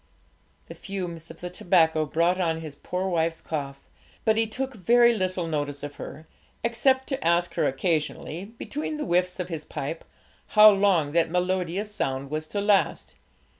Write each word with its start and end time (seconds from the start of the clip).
The 0.65 0.73
fumes 0.73 1.29
of 1.29 1.41
the 1.41 1.51
tobacco 1.51 2.07
brought 2.07 2.39
on 2.41 2.61
his 2.61 2.73
poor 2.73 3.07
wife's 3.07 3.39
cough, 3.39 3.87
but 4.25 4.35
he 4.35 4.47
took 4.47 4.73
very 4.73 5.15
little 5.15 5.45
notice 5.45 5.83
of 5.83 5.97
her, 5.97 6.25
except 6.63 7.05
to 7.09 7.23
ask 7.23 7.53
her 7.53 7.67
occasionally, 7.67 8.45
between 8.45 8.97
the 8.97 9.05
whiffs 9.05 9.39
of 9.39 9.49
his 9.49 9.63
pipe, 9.63 10.03
how 10.57 10.71
long 10.71 11.11
that 11.11 11.29
melodious 11.29 11.93
sound 11.93 12.31
was 12.31 12.47
to 12.47 12.61
last. 12.61 13.13